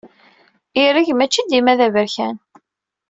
Ireg 0.83 1.07
maci 1.17 1.41
dima 1.49 1.73
d 1.79 1.79
aberkan. 1.87 2.35